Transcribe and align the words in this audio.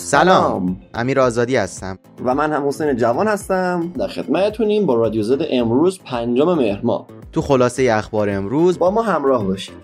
سلام. 0.00 0.76
امیر 0.94 1.20
آزادی 1.20 1.56
هستم. 1.56 1.98
و 2.24 2.34
من 2.34 2.52
هم 2.52 2.68
حسین 2.68 2.96
جوان 2.96 3.28
هستم. 3.28 3.92
در 3.98 4.08
خدمتتونیم 4.08 4.86
با 4.86 4.94
رادیو 4.94 5.22
زد 5.22 5.46
امروز 5.50 5.98
پنجم 6.04 6.54
مهر 6.54 6.80
ماه 6.82 7.06
تو 7.32 7.42
خلاصه 7.42 7.88
اخبار 7.92 8.30
امروز 8.30 8.78
با 8.78 8.90
ما 8.90 9.02
همراه 9.02 9.44
باشید. 9.44 9.74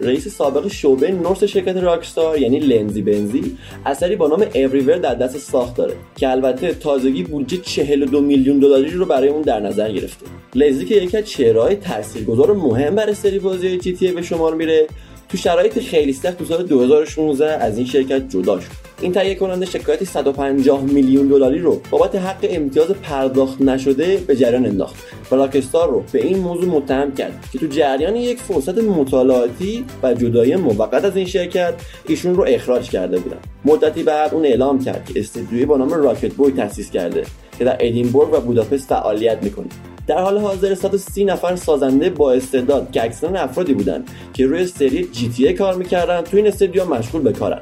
رئیس 0.00 0.28
سابق 0.28 0.68
شعبه 0.68 1.12
نورس 1.12 1.44
شرکت 1.44 1.76
راکستار 1.76 2.38
یعنی 2.38 2.58
لنزی 2.58 3.02
بنزی 3.02 3.58
اثری 3.86 4.16
با 4.16 4.28
نام 4.28 4.44
اوریور 4.54 4.96
در 4.96 5.14
دست 5.14 5.38
ساخت 5.38 5.76
داره 5.76 5.94
که 6.16 6.30
البته 6.30 6.74
تازگی 6.74 7.22
بودجه 7.22 7.56
42 7.56 8.20
میلیون 8.20 8.58
دلاری 8.58 8.90
رو 8.90 9.06
برای 9.06 9.28
اون 9.28 9.42
در 9.42 9.60
نظر 9.60 9.92
گرفته. 9.92 10.26
لنزی 10.54 10.84
که 10.84 10.94
یکی 10.94 11.16
از 11.16 11.24
چهره‌های 11.24 11.76
تاثیرگذار 11.76 12.52
مهم 12.52 12.94
برای 12.94 13.14
سری 13.14 13.38
بازی 13.38 13.78
جی 13.78 13.92
تی 13.92 14.12
به 14.12 14.22
شمار 14.22 14.54
میره. 14.54 14.86
تو 15.28 15.36
شرایط 15.36 15.78
خیلی 15.78 16.12
سخت 16.12 16.38
تو 16.38 16.44
سال 16.44 16.66
2016 16.66 17.46
از 17.46 17.76
این 17.76 17.86
شرکت 17.86 18.28
جدا 18.28 18.60
شد. 18.60 18.70
این 19.00 19.12
تهیه 19.12 19.34
کننده 19.34 19.66
شکایتی 19.66 20.04
150 20.04 20.82
میلیون 20.82 21.26
دلاری 21.26 21.58
رو 21.58 21.80
بابت 21.90 22.14
حق 22.14 22.46
امتیاز 22.50 22.90
پرداخت 22.90 23.60
نشده 23.60 24.16
به 24.16 24.36
جریان 24.36 24.66
انداخت 24.66 24.94
و 25.30 25.34
راکستار 25.34 25.90
رو 25.90 26.04
به 26.12 26.26
این 26.26 26.38
موضوع 26.38 26.64
متهم 26.64 27.14
کرد 27.14 27.44
که 27.52 27.58
تو 27.58 27.66
جریان 27.66 28.16
یک 28.16 28.38
فرصت 28.38 28.78
مطالعاتی 28.78 29.84
و 30.02 30.14
جدایی 30.14 30.56
موقت 30.56 31.04
از 31.04 31.16
این 31.16 31.26
شرکت 31.26 31.74
ایشون 32.08 32.34
رو 32.34 32.44
اخراج 32.48 32.90
کرده 32.90 33.18
بودن. 33.18 33.38
مدتی 33.64 34.02
بعد 34.02 34.34
اون 34.34 34.44
اعلام 34.44 34.84
کرد 34.84 35.04
که 35.14 35.20
استدیوی 35.20 35.66
با 35.66 35.76
نام 35.76 35.92
راکت 35.92 36.32
بوی 36.32 36.52
تأسیس 36.52 36.90
کرده 36.90 37.22
که 37.58 37.64
در 37.64 37.76
ادینبورگ 37.80 38.34
و 38.34 38.40
بوداپست 38.40 38.88
فعالیت 38.88 39.38
می‌کنه. 39.42 39.68
در 40.06 40.18
حال 40.18 40.38
حاضر 40.38 40.74
130 40.74 41.24
نفر 41.24 41.56
سازنده 41.56 42.10
با 42.10 42.32
استعداد 42.32 42.90
که 42.90 43.04
اکثرا 43.04 43.40
افرادی 43.40 43.74
بودند 43.74 44.10
که 44.34 44.46
روی 44.46 44.66
سری 44.66 45.04
GTA 45.04 45.52
کار 45.52 45.74
می‌کردن 45.74 46.20
تو 46.20 46.36
این 46.36 46.46
استدیو 46.46 46.84
مشغول 46.84 47.22
به 47.22 47.32
کارن. 47.32 47.60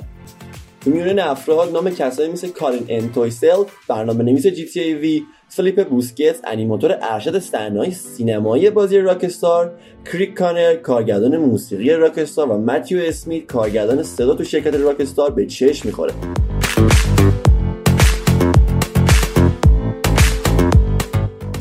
میون 0.87 1.19
افراد 1.19 1.73
نام 1.73 1.91
کسایی 1.91 2.33
مثل 2.33 2.49
کارین 2.49 2.85
انتویسل 2.89 3.65
برنامه 3.89 4.25
نویس 4.25 4.47
GTA 4.47 4.81
V 4.81 5.23
فلیپ 5.49 5.89
بوسکت 5.89 6.37
انیماتور 6.45 6.99
ارشد 7.03 7.39
صحنه‌های 7.39 7.91
سینمایی 7.91 8.71
بازی 8.71 8.99
راکستار 8.99 9.73
کریگ 10.12 10.34
کانر 10.34 10.75
کارگردان 10.75 11.37
موسیقی 11.37 11.91
راکستار 11.91 12.51
و 12.51 12.59
متیو 12.59 12.99
اسمیت 12.99 13.47
کارگردان 13.47 14.03
صدا 14.03 14.34
تو 14.34 14.45
شرکت 14.45 14.75
راکستار 14.75 15.31
به 15.31 15.47
چشم 15.47 15.89
می‌خوره. 15.89 16.12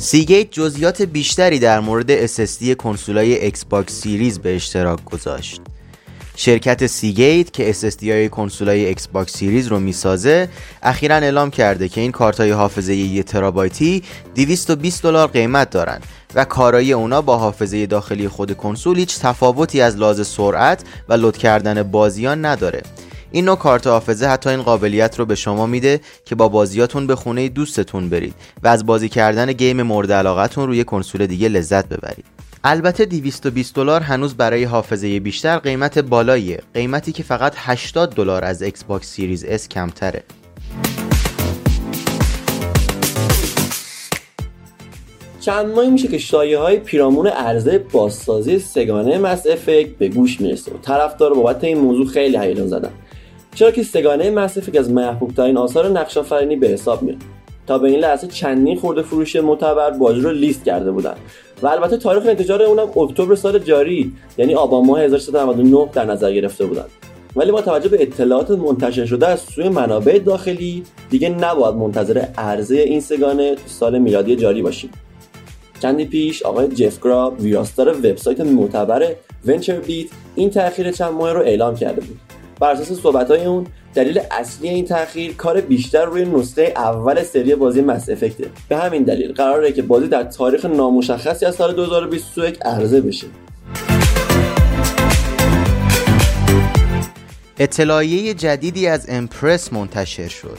سیگیت 0.07 0.51
جزئیات 0.51 1.01
بیشتری 1.01 1.59
در 1.59 1.79
مورد 1.79 2.27
SSD 2.27 2.75
کنسولای 2.77 3.43
Xbox 3.45 4.01
Series 4.01 4.39
به 4.39 4.55
اشتراک 4.55 5.05
گذاشت. 5.05 5.61
شرکت 6.35 6.87
سیگیت 6.87 7.53
که 7.53 7.73
SSD 7.73 8.03
های 8.03 8.29
کنسولای 8.29 8.85
Xbox 8.85 9.37
Series 9.37 9.67
رو 9.67 9.79
می‌سازه 9.79 10.49
اخیرا 10.83 11.15
اعلام 11.15 11.51
کرده 11.51 11.89
که 11.89 12.01
این 12.01 12.11
کارت 12.11 12.39
های 12.39 12.51
حافظه 12.51 12.93
1 12.95 13.25
ترابایتی 13.25 14.03
220 14.35 15.03
دلار 15.03 15.27
قیمت 15.27 15.69
دارن 15.69 15.99
و 16.35 16.45
کارایی 16.45 16.93
اونا 16.93 17.21
با 17.21 17.37
حافظه 17.37 17.85
داخلی 17.85 18.27
خود 18.27 18.57
کنسول 18.57 18.97
هیچ 18.97 19.19
تفاوتی 19.19 19.81
از 19.81 19.97
لحاظ 19.97 20.27
سرعت 20.27 20.83
و 21.09 21.13
لود 21.13 21.37
کردن 21.37 21.83
بازیا 21.83 22.45
نداره 22.45 22.81
این 23.31 23.45
نوع 23.45 23.55
کارت 23.55 23.87
حافظه 23.87 24.25
حتی 24.25 24.49
این 24.49 24.61
قابلیت 24.61 25.19
رو 25.19 25.25
به 25.25 25.35
شما 25.35 25.65
میده 25.65 26.01
که 26.25 26.35
با 26.35 26.49
بازیاتون 26.49 27.07
به 27.07 27.15
خونه 27.15 27.49
دوستتون 27.49 28.09
برید 28.09 28.33
و 28.63 28.67
از 28.67 28.85
بازی 28.85 29.09
کردن 29.09 29.53
game 29.53 29.81
مورد 29.81 30.11
علاقتون 30.11 30.67
روی 30.67 30.83
کنسول 30.83 31.25
دیگه 31.27 31.49
لذت 31.49 31.89
ببرید. 31.89 32.25
البته 32.63 33.05
220 33.05 33.75
دلار 33.75 34.01
هنوز 34.01 34.35
برای 34.35 34.63
حافظه 34.63 35.19
بیشتر 35.19 35.57
قیمت 35.57 35.99
بالاییه. 35.99 36.61
قیمتی 36.73 37.11
که 37.11 37.23
فقط 37.23 37.53
80 37.55 38.15
دلار 38.15 38.45
از 38.45 38.61
Xbox 38.61 39.07
Series 39.07 39.45
S 39.45 39.67
کمتره. 39.67 40.23
چند 45.39 45.65
ماهی 45.65 45.89
میشه 45.89 46.07
که 46.07 46.17
شایعه 46.17 46.59
های 46.59 46.79
پیرامون 46.79 47.27
عرضه 47.27 47.77
بازسازی 47.77 48.59
سه‌گانه 48.59 49.17
Mass 49.17 49.47
Effect 49.47 49.89
به 49.89 50.07
گوش 50.07 50.41
می‌رسه 50.41 50.71
و 50.71 50.77
طرفدار 50.77 51.33
بابت 51.33 51.63
این 51.63 51.77
موضوع 51.77 52.07
خیلی 52.07 52.37
هیجان 52.37 52.67
زدن. 52.67 52.91
چرا 53.57 53.71
که 53.71 53.83
سه‌گانه 53.83 54.41
Mass 54.41 54.56
Effect 54.56 54.77
از 54.77 54.91
محبوبترین 54.91 55.57
آثار 55.57 55.89
نقش 55.89 56.17
آفرینی 56.17 56.55
به 56.55 56.67
حساب 56.67 57.03
میاد. 57.03 57.17
تا 57.67 57.77
به 57.77 57.87
این 57.87 57.99
لحظه 57.99 58.27
چندین 58.27 58.77
خورده 58.77 59.01
فروش 59.01 59.35
معتبر 59.35 59.91
بازی 59.91 60.21
رو 60.21 60.31
لیست 60.31 60.63
کرده 60.63 60.91
بودن. 60.91 61.15
و 61.61 61.67
البته 61.67 61.97
تاریخ 61.97 62.23
انتشار 62.25 62.63
اونم 62.63 62.97
اکتبر 62.97 63.35
سال 63.35 63.59
جاری 63.59 64.13
یعنی 64.37 64.55
آبان 64.55 64.85
ماه 64.85 65.01
1399 65.01 65.89
در 65.93 66.05
نظر 66.05 66.31
گرفته 66.31 66.65
بودن. 66.65 66.85
ولی 67.35 67.51
با 67.51 67.61
توجه 67.61 67.89
به 67.89 68.01
اطلاعات 68.01 68.51
منتشر 68.51 69.05
شده 69.05 69.27
از 69.27 69.39
سوی 69.39 69.69
منابع 69.69 70.19
داخلی 70.19 70.83
دیگه 71.09 71.29
نباید 71.29 71.75
منتظر 71.75 72.25
عرضه 72.37 72.75
این 72.75 73.01
سگانه 73.01 73.55
سال 73.65 73.99
میلادی 73.99 74.35
جاری 74.35 74.61
باشیم. 74.61 74.89
چندی 75.81 76.05
پیش 76.05 76.43
آقای 76.43 76.67
جف 76.67 77.03
گراب 77.03 77.41
ویراستار 77.41 77.97
وبسایت 77.97 78.41
معتبر 78.41 79.15
ونچر 79.45 79.79
بیت 79.79 80.07
این 80.35 80.49
تاخیر 80.49 80.91
چند 80.91 81.13
ماه 81.13 81.33
رو 81.33 81.41
اعلام 81.41 81.75
کرده 81.75 82.01
بود. 82.01 82.26
بر 82.59 82.71
اساس 82.71 82.99
صحبت‌های 82.99 83.45
اون 83.45 83.67
دلیل 83.93 84.19
اصلی 84.31 84.69
این 84.69 84.85
تاخیر 84.85 85.33
کار 85.33 85.61
بیشتر 85.61 86.05
روی 86.05 86.25
نسخه 86.25 86.73
اول 86.75 87.23
سری 87.23 87.55
بازی 87.55 87.81
مس 87.81 88.09
افکته 88.09 88.49
به 88.69 88.77
همین 88.77 89.03
دلیل 89.03 89.33
قراره 89.33 89.71
که 89.71 89.81
بازی 89.81 90.07
در 90.07 90.23
تاریخ 90.23 90.65
نامشخصی 90.65 91.45
از 91.45 91.55
سال 91.55 91.75
2021 91.75 92.57
عرضه 92.61 93.01
بشه. 93.01 93.27
اطلاعیه 97.59 98.33
جدیدی 98.33 98.87
از 98.87 99.05
امپرس 99.09 99.73
منتشر 99.73 100.27
شد. 100.27 100.57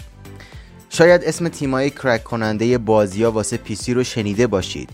شاید 0.90 1.24
اسم 1.24 1.48
تیمای 1.48 1.90
کرک 1.90 2.24
کننده 2.24 2.78
بازی 2.78 3.22
ها 3.24 3.32
واسه 3.32 3.56
پیسی 3.56 3.94
رو 3.94 4.04
شنیده 4.04 4.46
باشید. 4.46 4.88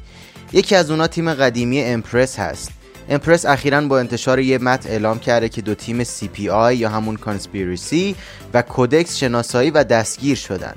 یکی 0.53 0.75
از 0.75 0.91
اونا 0.91 1.06
تیم 1.06 1.34
قدیمی 1.34 1.81
امپرس 1.81 2.38
هست. 2.38 2.70
امپرس 3.09 3.47
اخیرا 3.47 3.81
با 3.81 3.98
انتشار 3.98 4.38
یه 4.38 4.59
متن 4.59 4.88
اعلام 4.88 5.19
کرده 5.19 5.48
که 5.48 5.62
دو 5.62 5.75
تیم 5.75 6.04
CPI 6.04 6.72
یا 6.72 6.88
همون 6.88 7.16
کانسپیرسی 7.16 8.16
و 8.54 8.62
کودکس 8.62 9.16
شناسایی 9.16 9.70
و 9.70 9.84
دستگیر 9.84 10.37
شدن. 10.37 10.75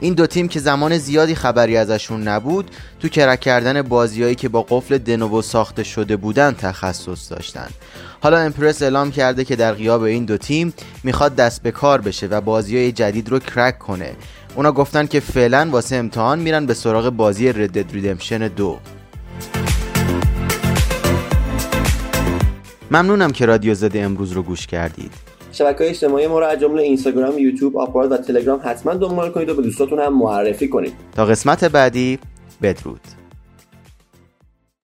این 0.00 0.14
دو 0.14 0.26
تیم 0.26 0.48
که 0.48 0.60
زمان 0.60 0.98
زیادی 0.98 1.34
خبری 1.34 1.76
ازشون 1.76 2.22
نبود 2.28 2.70
تو 3.00 3.08
کرک 3.08 3.40
کردن 3.40 3.82
بازیایی 3.82 4.34
که 4.34 4.48
با 4.48 4.62
قفل 4.62 4.98
دنوو 4.98 5.42
ساخته 5.42 5.82
شده 5.84 6.16
بودن 6.16 6.52
تخصص 6.52 7.32
داشتن. 7.32 7.68
حالا 8.20 8.38
امپرس 8.38 8.82
اعلام 8.82 9.10
کرده 9.10 9.44
که 9.44 9.56
در 9.56 9.72
غیاب 9.72 10.02
این 10.02 10.24
دو 10.24 10.36
تیم 10.36 10.74
می‌خواد 11.04 11.36
دست 11.36 11.62
به 11.62 11.70
کار 11.70 12.00
بشه 12.00 12.26
و 12.26 12.40
بازی 12.40 12.92
جدید 12.92 13.28
رو 13.28 13.38
کرک 13.38 13.78
کنه. 13.78 14.12
اونا 14.54 14.72
گفتن 14.72 15.06
که 15.06 15.20
فعلا 15.20 15.68
واسه 15.70 15.96
امتحان 15.96 16.38
میرن 16.38 16.66
به 16.66 16.74
سراغ 16.74 17.10
بازی 17.10 17.52
ردد 17.52 17.92
ریدمشن 17.92 18.48
دو. 18.48 18.78
ممنونم 22.90 23.30
که 23.30 23.46
رادیو 23.46 23.74
زده 23.74 24.00
امروز 24.00 24.32
رو 24.32 24.42
گوش 24.42 24.66
کردید. 24.66 25.12
شبکه 25.52 25.78
های 25.78 25.88
اجتماعی 25.88 26.26
ما 26.26 26.38
رو 26.38 26.46
از 26.46 26.60
جمله 26.60 26.82
اینستاگرام، 26.82 27.38
یوتیوب، 27.38 27.76
آپارات 27.76 28.12
و 28.12 28.16
تلگرام 28.16 28.60
حتما 28.64 28.94
دنبال 28.94 29.30
کنید 29.30 29.48
و 29.48 29.54
به 29.54 29.62
دوستاتون 29.62 29.98
هم 29.98 30.18
معرفی 30.18 30.68
کنید. 30.68 30.92
تا 31.16 31.24
قسمت 31.26 31.64
بعدی 31.64 32.18
بدرود. 32.62 33.17